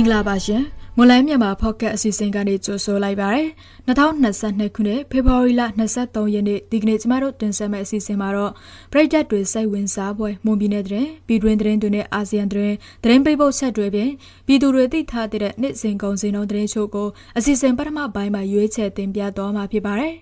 [0.00, 0.62] ္ဂလာပါရှင်
[0.96, 3.42] မွန်လိုင်းမြန်မာဖော့ကတ်အစီအစဉ်ကနေကြိုဆိုလိုက်ပါရစေ
[3.88, 5.62] 2022ခုနှစ်ဖေဖော်ဝါရီလ
[5.92, 8.52] 23ရက်နေ့ဒီကနေ့ကျမတို့တင်ဆက်မယ့်အစီအစဉ်မှာတော့
[8.92, 14.10] ပြည်သက်တွေစိတ်ဝင်စားပွဲမွန်ပြည်နယ်တွင်ပြည်တွင်းသတင်းတွေနဲ့အာဆီယံသတင်းသတင်းပိတ်ပုတ်ချက်တွေပြင်
[14.46, 20.14] ပြည်သူတွေသိထားတဲ့နှစ်စဉ်ကုန်စည်နှုန်းသတင်းချို့ကိုအစီအစဉ်ပထမပိုင်းမှာရွေးချယ်တင်ပြသွားမှာဖြစ်ပါတယ်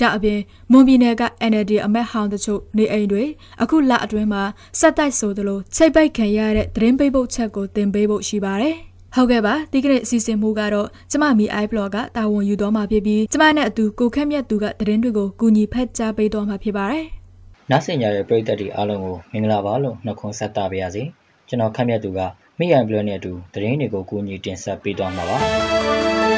[0.00, 0.40] ဒါအပြင်
[0.72, 3.24] မွန်ပြည်နယ်က NLD အမက်ဟောင်းတို့ချုပ်နေအိမ်တွေ
[3.62, 4.42] အခုလအတွင်းမှာ
[4.80, 8.76] စက်တိုက်ဆိုသလိုချိတ်ပိုက်ခံရတဲ့သတင်းပိတ်ပုတ်ချက်ကိုတင်ပေးဖို့ရှိပါတယ်။
[9.18, 17.04] ဟုတ်ကဲ့ပါဒီကနေ့အစီအစဉ်မှုကတော့ကျမမီ iBlog ကတာဝန်ယူတော်မှာဖြစ်ပြီးကျမနဲ့အတူကိုခက်မြတ်သူကသတင်းတွေကိုကူညီဖတ်ကြားပေးတော်မှာဖြစ်ပါတယ်။
[17.70, 21.02] နောက်ဆင်ကြတဲ့ပရိသတ်တွေအားလုံးကိုမင်္ဂလာပါလို့နှုတ်ခွန်းဆက်တာပါရစေ။
[21.48, 22.20] ကျွန်တော်ခက်မြတ်သူက
[22.58, 25.38] မိ iBlog နဲ့အတူသတင်းတွေကိုကူညီတင်ဆက်ပေးတော်မှာပါ။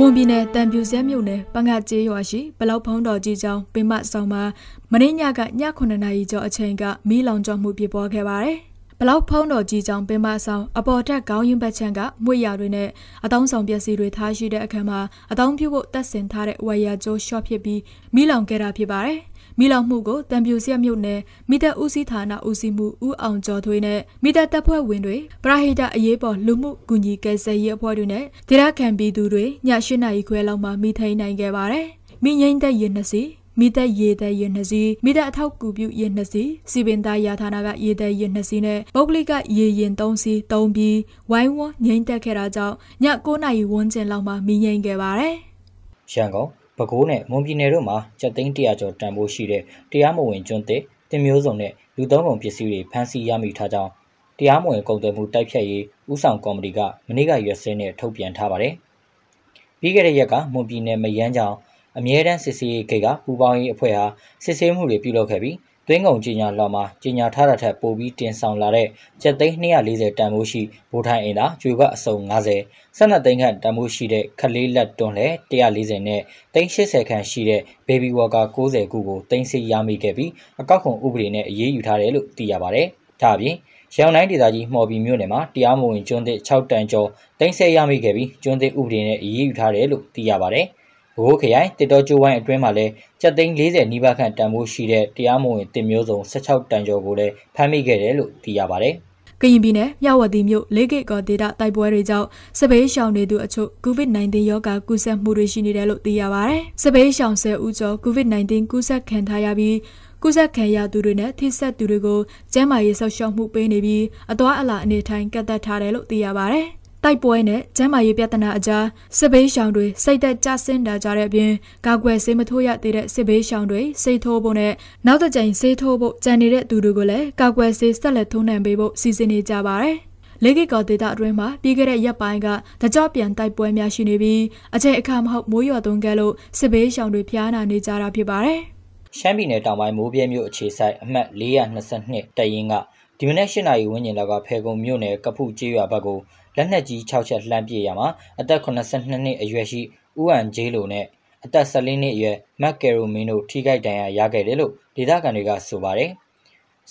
[0.00, 4.42] မွန်ပြည်နယ်တံပြူစဲမြို့နယ်ပငတ်ကျေးရွာရှိဘလောက်ဖုံးတော်ကြီးကျောင်းပင်မဆောင်မှာ
[4.90, 8.56] မင်းညကည9နာရီကျော်အချိန်ကမီးလောင်ကျွမ်းမှုဖြစ်ပေါ်ခဲ့ပါတယ်။
[8.98, 12.88] ဘလောက်ဖုံးတော်ကြီးကျောင်းပင်မဆောင်အပေါ်ထက်ခေါင်းရင်းဘက်ချမ်းကမွေရတွေနဲ့
[13.24, 15.00] အတောင်းဆောင်ပစ္စည်းတွေထားရှိတဲ့အခန်းမှာ
[15.32, 17.80] အတောင်းပြုဖို့တပ်ဆင်ထားတဲ့ဝါယာကျိုးရှော့ဖြစ်ပြီး
[18.14, 19.18] မီးလောင်ခဲ့တာဖြစ်ပါတယ်။
[19.58, 21.20] မိလောင်မှုကိုတံပြူဆက်မြို့နယ်
[21.50, 29.48] မိသက်ဦးစီးဌာနဦးစီးမှုဦးအောင်ကျော်ထွေးနဲ့မိသက်တပ်ဖွဲ့ဝင်တွေပရဟိတအရေးပေါ်လူမှုကူညီကယ်ဆယ်ရေးအဖွဲ့တွေနဲ့ဒေသခံပြည်သူတွေည
[29.86, 31.86] ၈နာရီခွဲလောက်မှမိထိန်နိုင်ခဲ့ပါတယ်။
[32.22, 33.22] မိငိမ့်သက်ရင်နှစ်စီ
[33.60, 40.98] မိသက်ရေသက်ရနှစ်စီမိသက်အထောက်ကူပြုရနှစ်စီစီပင်သားရာဌာနကရေသက်ရနှစ်စီနဲ့ပုဂ္ဂလိကရေရင်၃စီ၃ပြီး
[41.30, 45.34] ဝိုင်းဝန်းငိမ့်တက်ခဲ့တာကြောင့်ည9နာရီဝန်းကျင်လောက်မှမိငိမ့်ခဲ့ပါတယ်။
[46.12, 53.90] ရန်ကုန် ပဲခူးနဲ့မွန်ပြည်နယ်တို့မှာကျပ်သိန်း100ကျော်တန်ဖိုးရှိတဲ့တရားမဝင်ကျွန်းသစ်တင်မျိုးစုံနဲ့လူသုံးကုန်ပစ္စည်းတွေဖမ်းဆီးရမိထားကြောင်း
[54.38, 56.78] တရားမဝင်ကုန်သွယ်မှုတိုက်ဖျက်ရေးဥဆောင်ကော်မတီက
[57.08, 58.74] မနေ့ကရွက်စင်းနဲ့ထုတ်ပြန်ထားပါတယ်။
[59.80, 61.54] ပြီးခဲ့တဲ့ရက်ကမွန်ပြည်နယ်မယန်းကြောင်
[61.98, 64.04] အမြဲတမ်းစစ်ဆေးရေးဂိတ်ကပူပေါင်းရေးအဖွဲ့ဟာ
[64.44, 65.56] စစ်ဆေးမှုတွေပြုလုပ်ခဲ့ပြီး
[65.90, 68.86] သွင်းကုန်ကြီးညာလောက်မှာကြီးညာထားတာထက်ပိုပြီးတင်ဆောင်လာတဲ့
[69.22, 76.22] ကျပ်သိန်း240တန်ဖိုးရှိဘိုးထိုင်အင်သာကျွေကအစုံ90 12သိန်းခန့်တန်ဖိုးရှိတဲ့ခလေးလက်တွန်းလဲ140နဲ့
[76.54, 82.86] သိန်း80ခန့်ရှိတဲ့ baby walker 90ခုကိုသိမ်းဆည်းရမိခဲ့ပြီးအကောက်ခွန်ဥပဒေနဲ့အရေးယူထားတယ်လို့သိရပါတယ်။
[83.22, 83.56] ဒါအပြင်
[83.94, 87.08] ရန်တိုင်းဒေသကြီးမှော်ဘီမြို့နယ်မှာတရားမဝင်ကျွန်းသစ်6တန်ကျော်
[87.40, 90.66] တင်ဆက်ရမိခဲ့ပြီးကျွန်းသစ်ဥပဒေနဲ့အရေးယူထားတယ်လို့သိရပါတယ်။
[91.18, 98.94] ဘိုးခရိုင်တစ်တော်ကျိုးဝိုင်းအတွင်းမှာလည်းကျပ်သိန်း40နီးပါးခန့်တန်ဖိုးရှိတဲ့တရားမဝင်တင်မျိုးစုံ16တန်ကျော်ကိုလည်းဖမ်းမိခဲ့တယ်လို့သိရပါတယ်
[99.42, 102.26] ကရင်ပြည်နယ်မြဝတီမြို့လေးကိတ်ကောဒေတာတိုက်ပွဲတွေကြောင့်
[102.58, 109.76] စပေးရှောင်နေသူအချို့ COVID-19 ရောဂါကူးစက်မှုတွေရှိနေတယ်လို့သိရပါဗျ။စပေးရှောင်10ဦးကျော် COVID-19 ကူးစက်ခံထားရပြီး
[110.22, 112.20] ကုသခံရသူတွေနဲ့ထိစက်သူတွေကို
[112.52, 116.58] ကျန်းမာရေးဆောက်ရှောက်မှုပေးနေပြီးအသွားအလာအနေထိုင်ကတ်သက်ထားတယ်လို့သိရပါဗျ။
[117.04, 118.86] တိုက်ပွဲနဲ့ကျန်းမာရေးပြဿနာအကြား
[119.18, 121.52] စစ်ဘေးရှောင်တွေစိတ်သက်ကြဆင်းတာကြတဲ့အပြင်
[121.86, 124.72] ကာကွယ်ဆေးမထိုးရသေးတဲ့စစ်ဘေးရှောင်တွေစိတ်ထိုးဖို့နဲ့
[125.06, 129.96] နောက်တစ်ကြိမ်ဆေးထိုးဖို့ကြံနေတဲ့သူတွေကိုလည်းကာကွယ်ဆေးဆက်လက်ထိုးနှံပေးဖို့စီစဉ်နေကြပါတယ်။
[130.44, 132.48] လေကိကောဒေတာအတွင်းမှာပြီးခဲ့တဲ့ရက်ပိုင်းက
[132.82, 134.42] တကြော့ပြန်တိုက်ပွဲများရှိနေပြီး
[134.74, 138.60] အချိန်အခါမဟုတ်မိုးရွာသွန်းကဲလို့စစ်ဘေးရှောင်တွေဖျားနာနေကြတာဖြစ်ပါတယ်။
[139.18, 142.74] ရှမ်းပြည်နယ်တောင်ပိုင်းမိုးပြဲမြို့အခြေဆိုင်အမှတ်422တရင်က
[143.18, 146.18] ဒီမနက်၈နာရီဝန်းကျင်လောက်ကဖဲကုံမြို့နယ်ကဖုကျေးရွာဘက်ကို
[146.58, 148.08] လက်နက်ကြီး6ချက်လှမ်းပစ်ရမှာ
[148.40, 149.80] အသက်82နှစ်အရွယ်ရှိ
[150.20, 151.06] ဦးအန်ဂျေးလိုနဲ့
[151.44, 156.10] အသက်14နှစ်အရွယ်မက်ကယ်ရိုမင်းတို့ထိခိုက်ဒဏ်ရာရခဲ့တယ်လို့ဒေသခံတွေကဆိုပါတယ်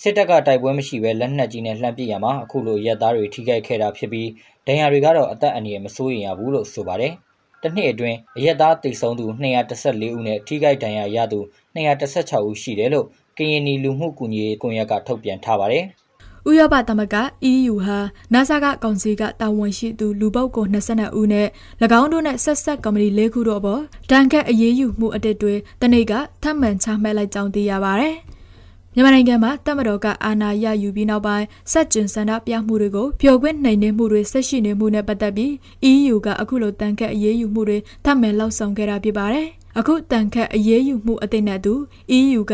[0.01, 4.29] စစ်တပ်ကတိုက်ပွဲမရှိဘဲလက်နက်ကြီးနဲ့လှမ်းပစ်ရမှာအခုလိုရက်သားတွေထိခိုက်ခဲ့တာဖြစ်ပြီး
[4.67, 7.13] ဒဏ်ရာတွေကတော့အသက်အန္တရာယ်မစိုးရိမ်ရဘူးလို့ဆိုပါတယ်။
[7.61, 9.25] တစ်နှစ်အတွင်းအရက်သားတိတ်ဆုံးသူ
[9.71, 11.39] 214ဦးနဲ့ထိခိုက်ဒဏ်ရာရသူ
[11.75, 13.05] 216ဦးရှိတယ်လို့
[13.37, 15.85] ကရင်နီလူမှုကူညီရေးကွန်ရက်ကထုတ်ပြန်ထားပါတယ်။
[16.49, 17.15] ဥရောပသမဂ္ဂ
[17.51, 17.99] EU ဟာ
[18.33, 21.47] NASA ကကောင်စီကတာဝန်ရှိသူလူပုဂ္ဂိုလ်22ဦးနဲ့၎
[21.99, 26.13] င်းတို့နဲ့ဆက်ဆက်ကုမ္ပဏီ၄ခုတို့အပေါ်တန်ခတ်အရေးယူမှုအတစ်တွေတနေ့က
[26.43, 28.07] ထပ်မံချမှတ်လိုက်ကြောင်းသိရပါဗျ။
[28.93, 35.51] မြန်မာနိုင်ငံမှာတပ်မတော်ကအာဏာရယူပြီးနောက်ပိုင်းစက်ကျင်ဆန္ဒပြမှုတွေကိုဖျော်ခွင့်နှိမ်နင်းမှုတွေဆက်ရှိနေမှုနဲ့ပတ်သက်ပြီး
[35.91, 39.47] EU ကအခုလိုတန်ခတ်အရေးယူမှုတွေထပ်မံလှောက်ဆောင်ခဲ့တာဖြစ်ပါတယ်။
[39.79, 41.73] အခုတန်ခတ်အရေးယူမှုအသစ်နဲ့အတူ
[42.17, 42.53] EU က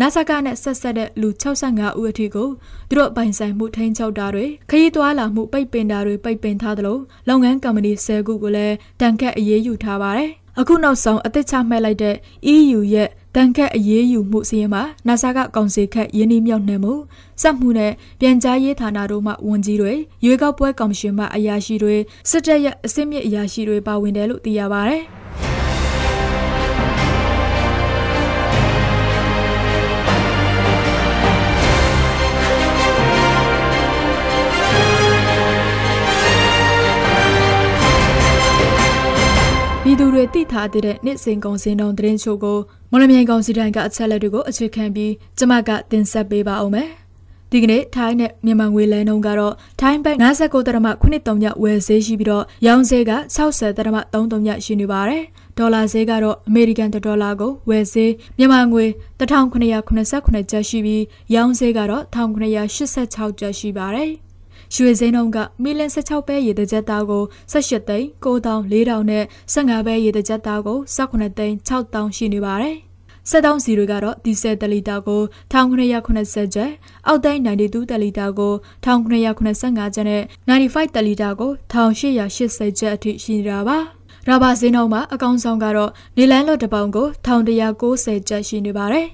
[0.00, 2.48] နာဆာကနဲ့ဆက်ဆက်တဲ့လူ65ဦးအထိကို
[2.88, 6.98] သူတို့ပိုင်ဆိုင်မှုထိန်းချုပ်တာတွေခရီးသွားလာမှုပိတ်ပင်တာတွေပိတ်ပင်ထားသလို
[7.28, 10.30] လုပ်ငန်းကုမ္ပဏီ10ခုကိုလည်းတန်ခတ်အရေးယူထားပါတယ်။
[10.60, 12.16] အခုနောက်ဆုံးအသစ်ချမှတ်လိုက်တဲ့
[12.54, 16.94] EU ရဲ့တန်ခတ်အရေးယူမှုစီးရင်မှာနာဆာကကောင်စီခက်ရင်းနှီးမြှုပ်နှံမှု
[17.42, 19.92] စက်မှုနဲ့ပြန်ကြားရေးဌာနတို့မှဝန်ကြီးတွေ
[20.24, 21.96] ရွေးကောက်ပွဲကော်မရှင်မှအရာရှိတွေ
[22.30, 24.98] စစ်တပ်ရဲ့အစစ်မြစ်အရာရှိတွေပါဝင်တယ်လို့သိရပါဗျ။
[40.24, 42.58] သူတွေသိထားတဲ့နှစ်စဉ်ကုန်စင်တုံသတင်းချို့ကို
[42.90, 46.88] မော်လမြိုင်ကောင်စီတိုင်းကအချက်လက်တွေကိုအခြေခံပြီးကျမကတင်ဆက်ပေးပါအောင်မယ်။
[47.50, 55.22] ဒီကနေ့ထိုင်းနဲ့မြန်မာငွေလဲနှုန်းကတော့ထိုင်းဘတ်59တရမ93ညဝယ်ဈေးရှိပြီးတော့ရောင်းဈေးက60တရမ33ညရှိနေပါတယ်။
[55.58, 58.84] ဒေါ်လာဈေးကတော့အမေရိကန်ဒေါ်လာကိုဝယ်ဈေးမြန်မာငွေ
[59.20, 61.04] 1989ကျပ်ရှိပြီး
[61.34, 64.10] ရောင်းဈေးကတော့1986ကျပ်ရှိပါတယ်။
[64.74, 67.22] ရွှေစင်းနှုန်းကမီလန်16ပဲရေတကြက်သားကို
[67.52, 69.24] 18သိန်း9400နဲ့
[69.54, 72.78] 15ပဲရေတကြက်သားကို18သိန်း6000ရှိနေပါတယ်။
[73.30, 75.22] စက်တောင်းစီတွေကတော့ဒီဇယ်တလီတာကို
[75.52, 76.70] 1980ကျပ်
[77.06, 78.52] အောက်တိုင်း92တလီတာကို
[78.84, 83.78] 1985ကျပ်နဲ့95တလီတာကို1880ကျပ်အထိရှိနေတာပါ
[84.28, 89.06] ရာဘာဈေးနှုန်းမှာအကောင်ဆောင်ကတော့နေလန်းလော့တပေါင်ကို1190ကျပ်ရှိနေပါတယ်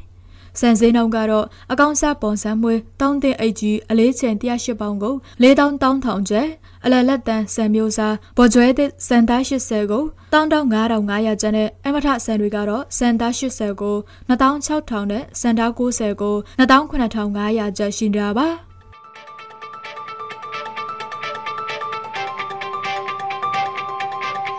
[0.60, 6.48] စံစင်းနှုန်းကတော့အကောင်စားပုံစံမွေးတောင်းတင်အိတ်ကြီးအလေးချိန်108ပေါင်ကို4000တောင်းထောင်ကျပ်
[6.84, 13.96] အလလက်တန်စံမျိုးစားဘော်ကျွဲသစ်စံသား80ကို19500ကျပ်နဲ့အမထစံတွေကတော့စံသား80ကို
[14.28, 18.48] 26000နဲ့စံသား90ကို29500ကျပ်ရှိနေတာပါ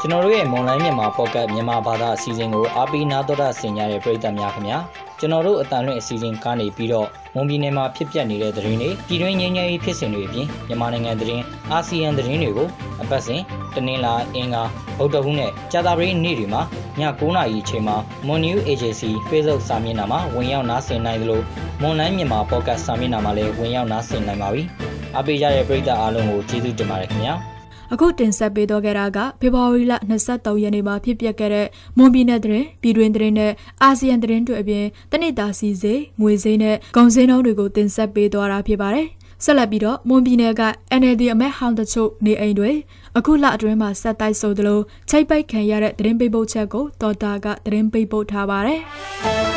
[0.03, 4.79] ကျွန်တော်တို့ရဲ့ online မြန်မာ podcast မြန်မာဘာသာအစီအစဉ်ကိုအားပေးနားတော်တာဆင်ကြတဲ့ပရိသတ်များခင်ဗျာ
[5.21, 12.67] ကျွန်တော်တို့အတန်လွင့်အစီအစဉ်ကနေပြီးတော့မွန်ပြည်နယ်မှာဖြစ်ပျက်နေတဲ့သတင်းတွေပြည်တွင်းငြိမ်းချမ်းရေးဖြစ်စဉ်တွေအပြင်မြန်မာနိုင်ငံသတင်းအာဆီယံသတင်းတွေကို
[13.01, 13.41] အပတ်စဉ်
[13.75, 14.63] တနင်္လာအင်္ဂါ
[14.99, 17.95] ဗုဒ္ဓဟူးနဲ့ကြာသပတေးနေ့တွေမှာည9:00နာရီအချိန်မှာ
[18.27, 21.41] Mon New Agency Facebook စာမျက်နှာမှာဝင်ရောက်နားဆင်နိုင်သလို
[21.81, 24.63] Monline မြန်မာ Podcast စာမျက်နှာမှာလည်းဝင်ရောက်နားဆင်နိုင်ပါပြီ။
[25.15, 27.35] အားပေးကြတဲ့ပရိသတ်အားလုံးကိုကျေးဇူးတင်ပါတယ်ခင်ဗျာ။
[27.93, 29.93] အခုတင်ဆက်ပေးတော့ခဲ့တာကဖေဖော်ဝါရီလ
[30.27, 31.67] 23ရက်နေ့မှာဖြစ်ပျက်ခဲ့တဲ့
[31.97, 33.51] မွန်ပြည်နယ်သတင်းပြည်တွင်းသတင်းနဲ့
[33.83, 39.07] အာဆီယံသတင်းတွေအပြင်တနစ်တာစီစေးငွေစည်းနဲ့ကုန်စည်နှုန်းတွေကိုတင်ဆက်ပေးသွားတာဖြစ်ပါတယ်။
[39.43, 40.63] ဆက်လက်ပြီးတော့မွန်ပြည်နယ်က
[40.99, 42.71] NLD အမတ်ဟောင်းတချို့နေအိမ်တွေ
[43.17, 44.79] အခုလအတွင်းမှာဆက်တိုက်ဆိုသလို
[45.09, 48.79] ချိတ်ပိတ်ခံရတဲ့သတင်းပေးပို့ချက်ကိုတော်တာကသတင်းပေးပို့ထားပါတယ်။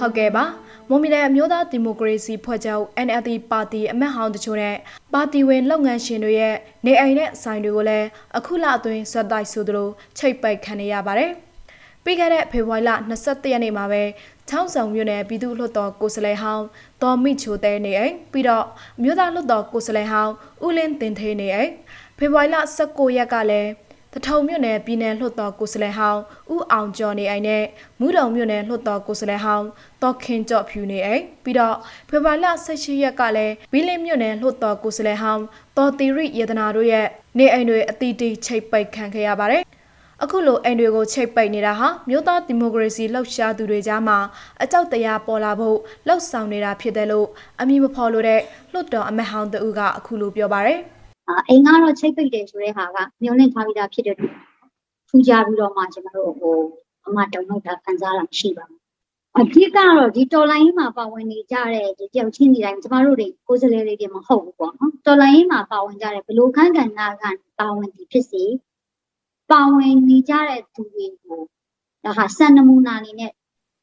[0.00, 0.44] ဟုတ်ကဲ့ပါ
[0.88, 4.76] မွန်ပြည်နယ်အမျိုးသားဒီမိုကရေစီဖွဲ့ချုပ် NLD ပါတီအမတ်ဟောင်းတချို့နဲ့
[5.14, 6.54] ပါတီဝင်လုပ်ငန်းရှင်တွေရဲ့
[6.86, 8.06] နေအိမ်နဲ့ဆိုင်တွေကိုလည်း
[8.36, 9.88] အခုလအတွင်းဇက်တိုက်ဆိုသလို
[10.18, 11.30] ချိတ်ပိတ်ခံရပါတယ်
[12.04, 14.02] ပြီးခဲ့တဲ့ဖေဖော်ဝါရီလ22ရက်နေ့မှာပဲ
[14.48, 16.64] ချောင်းဆောင်မြို့နယ်ပြည်သူ့လွှတ်တော်ကိုယ်စားလှယ်ဟောင်း
[17.02, 18.66] တော်မိချိုတဲနေအိမ်ပြီးတော့
[19.02, 20.32] မြို့သားလွှတ်တော်ကိုယ်စားလှယ်ဟောင်း
[20.66, 21.72] ဦးလင်းတင်သေးနေအိမ်
[22.18, 23.70] ဖေဖော်ဝါရီလ19ရက်ကလည်း
[24.14, 26.22] တထုံမြို့နယ်ပြည်နယ်လွှတ်တော်ကိုယ်စားလှယ်ဟောင်း
[26.54, 27.64] ဦးအောင်ကျော်နေအိမ်နဲ့
[28.00, 29.66] မူးတုံမြို့နယ်လွှတ်တော်ကိုယ်စားလှယ်ဟောင်း
[30.02, 31.76] တော်ခင်ကျော်ဖြူနေအိမ်ပြီးတော့
[32.08, 35.44] ဖေဖော်ဝါရီလ18ရက်ကလည်းဘီလင်းမြို့နယ်လွှတ်တော်ကိုယ်စားလှယ်ဟောင်း
[35.76, 37.06] တော်တီရိယေဒနာတို့ရဲ့
[37.38, 39.62] နေအိမ်တွေအတီးတီးချိတ်ပိတ်ခံခဲ့ရပါတယ်
[40.22, 44.18] အခုလိုအိမ်တွေကိုချိတ်ပိတ်နေတာဟာမြို့သားဒီမိုကရေစီလှုပ်ရှားသူတွေကြားမှာ
[44.62, 47.26] အကြောက်တရားပေါ်လာဖို့လှုပ်ဆောင်နေတာဖြစ်တယ်လို့
[47.60, 48.40] အမည်မဖော်လို့တဲ့
[48.72, 50.80] လွှတ်တော်အမတ်ဟောင်းတူကအခုလိုပြောပါရယ်
[51.48, 54.34] အိမ်ကတော့ချိတ်ပိတ်တယ်ဆိုတဲ့ဟာကမျောလင့်ထားပြီးသားဖြစ်တဲ့အတွက်
[55.08, 56.58] ထူးခြားပြီးတော့မှကျွန်တော်တို့ဟို
[57.06, 58.80] အမှတုံ့လောက်တာခံစားတာမရှိပါဘူး
[59.38, 67.24] အဓိကတော့ဒီတော်လိုင်းမှာပါဝင်နေကြတဲ့ဒီတယောက်ချင်းဒီတိုင်းကျမတို့တွေကိုယ်စားလှယ်တွေမဟုတ်ဘူးပေါ့နော်တော်လိုင်းမှာပါဝင်ကြတဲ့ဘလို့ခန်းကဏ္ဍက
[67.60, 68.42] ပါဝင်ဒီဖြစ်စီ
[69.50, 71.40] ပါဝင်နေကြတဲ့သူတွေကို
[72.04, 73.32] ဒါဟာစံနမူနာအနေနဲ့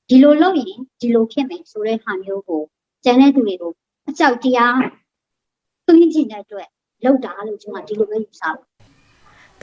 [0.10, 2.62] ဒီလိုလုပ်ရင်ဒီလိုဖြစ်မယ်ဆိုတဲ့ဟာမျိုးကို
[3.04, 3.72] ကျန်တဲ့သူတွေကို
[4.10, 4.80] အကြောက်တရား
[5.88, 6.70] သွင်းချင်တဲ့အတွက်
[7.04, 8.52] လောက်တာလို့ကျွန်မဒီလိုပဲယူဆပါ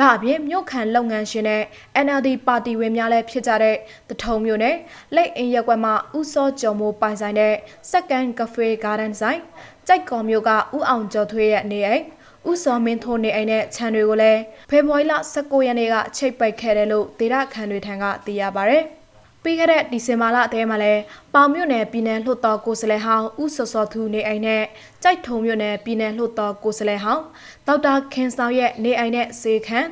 [0.00, 1.62] ဒါအပြင်မြို့ခံလုပ်ငန်းရှင်နဲ့
[2.04, 3.76] NLD ပါတီဝင်များလည်းဖြစ်ကြတဲ့
[4.08, 4.76] တထုံမြို့နယ်
[5.14, 7.54] လက်အင်ရက်ကွက်မှဥစောကျော်မိုးပိုင်ဆိုင်တဲ့
[7.90, 9.40] Second Cafe Garden ဆိုင်
[9.86, 10.56] ကြိုက်ကော်မြို့ကဥ
[10.88, 12.04] အောင်ကျော်ထွေးရဲ့နေအိမ်
[12.50, 18.78] ဥစောမင်းထိုးနေအိမ်နဲ့ခြံတွေကိုလည်းဖေဖော်ဝါရီလ19ရက်နေ့ကချိတ်ပိတ်ခဲ့တယ်လို့ဒေတာခန်တွေထံကသိရပါဗျ။
[19.44, 20.92] ပြီးခဲ့တဲ့ဒီဇင်ဘာလအသေးမှာလဲ
[21.34, 24.62] ပေါင်မြို့နယ်ပြည်နယ်လွှတ်တော်ကိုယ်စားလှယ်ဟောင်းဦးစောစောသူနေအိမ်နဲ့
[25.02, 27.24] ကြိုက်ထုံမြို့နယ်ပြည်နယ်လွှတ်တော်ကိုယ်စားလှယ်ဟောင်း
[27.66, 29.88] ဒေါက်တာခင်ဆောင်ရဲ့နေအိမ်နဲ့စေခန့်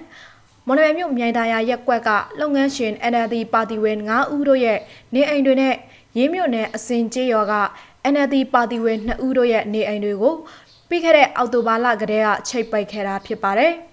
[0.67, 4.79] မော်လမြိုင်မြို့မြိုင်သာယာရက်ကွက်ကလုပ်ငန်းရှင် NLD ပါတီဝင်9ဦးတို့ရဲ့
[5.15, 5.75] နေအိမ်တွေနဲ့
[6.19, 7.55] ရင်းမြို့နယ်အစင်ကျေးရွာက
[8.13, 10.35] NLD ပါတီဝင်2ဦးတို့ရဲ့နေအိမ်တွေကို
[10.89, 13.75] ပြီးခဲ့တဲ့အောက်တိုဘာလကတည်းကချိတ်ပိတ်ခဲ့တာဖြစ်ပါတယ်။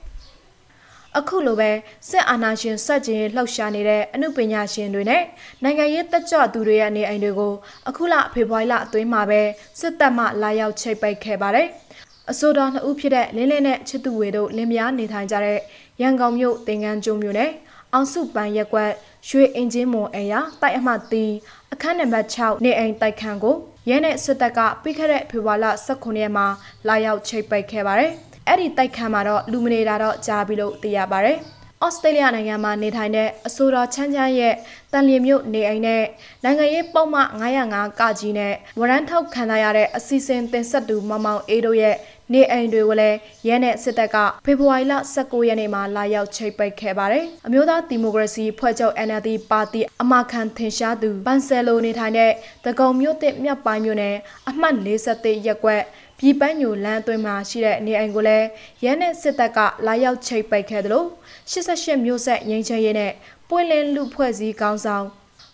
[1.18, 1.72] အခုလိုပဲ
[2.10, 5.24] စစ်အာဏာရှင်စက်ကျင်လှုပ်ရှားနေတဲ့အမှုပညာရှင်တွေနဲ့
[5.64, 7.54] နိုင်ငံရေးတက်ကြွသူတွေရဲ့နေအိမ်တွေကို
[7.90, 9.42] အခုလဖေဖော်ဝါရီလအတွင်းမှာပဲ
[9.80, 11.68] စစ်တပ်မှလာရောက်ချိတ်ပိတ်ခဲ့ပါတယ်။
[12.32, 15.60] အဆိုတော်နှစ်ဦးဖြစ်တဲ့လင်းလင်းနဲ့ချစ်သူဝေတို့လင်းများနေထိုင်ကြတဲ့
[16.02, 17.52] ရန်ကုန်မြို့တင်ကန်းကျွန်းမြို့နယ်
[17.94, 18.92] အောင်စုပန်ရက်ကွက်
[19.30, 23.56] ရွှေအင်ဂျင်မွန်အရာတိုက်အမှတ်3အခန်းနံပါတ်6နေအိမ်တိုက်ခန်းကို
[23.90, 26.46] ရဲနဲ့စစ်တပ်ကပြီးခဲ့တဲ့ဖေဖော်ဝါရီလ18ရက်မှာ
[26.88, 28.12] လာရောက်ချိတ်ပိတ်ခဲ့ပါတယ်။
[28.50, 31.34] အဲ့ဒီတိုက်ခန်းမှာတော့လူမနေတာတော့ကြားပြီလို့သိရပါဗျ။
[31.86, 34.54] ဩစတြေးလျနိုင်ငံမှာနေထိုင်တဲ့အဆိုတော်ချမ်းချမ်းရဲ့
[34.92, 36.04] တန်လျင်မြို့နေအိမ်နဲ့
[36.44, 37.22] နိုင်ငံရေးပုံမှ
[37.64, 41.96] 905ကကြီးနဲ့ဝရမ်းထုတ်ခံရတဲ့အစီအစဉ်တင်ဆက်သူမမောင်အေးတို့ရဲ့
[42.34, 43.18] နေအိမ်တွေကိုလည်း
[43.48, 52.32] ရဲနဲ့စစ်တပ်ကဖေဖော်ဝါရီလ19ရက်နေ့မှာလာရောက်ချိတ်ပိတ်ခဲ့ပါတယ်။အမျိုးသားဒီမိုကရေစီဖွဲ့ချုပ် NLD ပါတီအမခံထင်ရှားသူပန်ဆယ်လိုနေထိုင်တဲ့
[52.66, 54.16] တကုံမြို့တစ်မြောက်ပိုင်းမြို့နယ်
[54.50, 55.82] အမှတ်47ရပ်ကွက်
[56.20, 58.48] ပြည်ပန်းညိုလမ်းအတွင်းမှာရှိတဲ့နေအိမ်ကိုလည်း
[58.84, 61.08] ရဲနဲ့စစ်တပ်ကလာရောက်ချိတ်ပိတ်ခဲ့တယ်လို့
[61.52, 63.12] 88မြို့ဆက်ရင်းချရေးနဲ့
[63.50, 65.06] ပွင့်လင်းလူဖွဲ့စည်းကောင်းဆောင်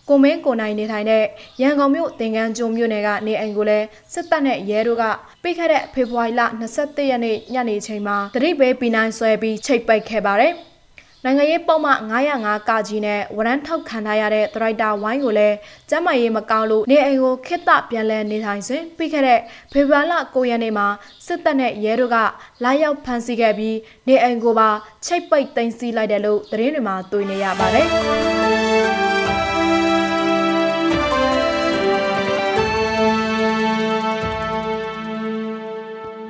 [0.09, 1.23] ကိုမင်းကိုနိုင်နေထိုင်တဲ့
[1.61, 5.03] ရန်ကုန်မြို့တင်ကန်းကျွန်းမြို့နယ်ကနေအိမ်ကိုလည်းစစ်တပ်နဲ့ရဲတို့က
[5.43, 6.41] ပိတ်ခဲ့တဲ့ဖေဖော်ဝါရီလ
[6.77, 10.53] 21ရက်နေ့ညနေချိန်မှာတရိပ်ပဲပီနိုင်ဆွဲပြီးချိတ်ပိတ်ခဲ့ပါတယ်။
[11.27, 11.91] နိုင်ငံရေးပုံမှ
[12.31, 15.55] 905ကကြီးနဲ့ဝရမ်းထောက်ခံထားရတဲ့ဒရိုက်တာဝိုင်းကိုလည်း
[15.89, 19.39] ကျမ်းမာရေးမကောင်းလို့နေအိမ်ကိုခစ်တပြန်လဲနေထိုင်စဉ်ပြီးခဲ့တဲ့
[19.71, 20.87] ဖေဖော်ဝါရီလ9ရက်နေ့မှာ
[21.25, 22.17] စစ်တပ်နဲ့ရဲတို့က
[22.63, 24.69] လာရောက်ဖမ်းဆီးခဲ့ပြီးနေအိမ်ကိုပါ
[25.05, 27.87] ချိတ်ပိတ်သိမ်းဆည်းလိုက်တယ်လို့သတင်းတွေမှာတွေ့နေရပါတယ်။